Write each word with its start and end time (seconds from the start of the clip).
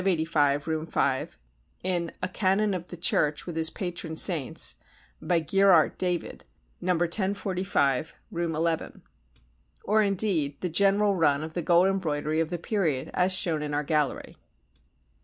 585, 0.01 0.67
Room 0.67 0.87
V; 0.87 1.31
in 1.83 2.11
"A 2.23 2.27
Canon 2.27 2.73
of 2.73 2.87
the 2.87 2.97
Church 2.97 3.45
with 3.45 3.55
his 3.55 3.69
Patron 3.69 4.15
Saints" 4.15 4.73
by 5.21 5.39
Gheeraert 5.39 5.95
David, 5.99 6.43
No. 6.81 6.93
1045, 6.93 8.15
Room 8.31 8.55
XI; 8.55 9.01
or 9.83 10.01
indeed 10.01 10.59
the 10.61 10.69
general 10.69 11.13
run 11.13 11.43
of 11.43 11.53
the 11.53 11.61
gold 11.61 11.87
embroidery 11.87 12.39
of 12.39 12.49
the 12.49 12.57
period 12.57 13.11
as 13.13 13.31
shown 13.31 13.61
in 13.61 13.75
our 13.75 13.83
gallery. 13.83 14.37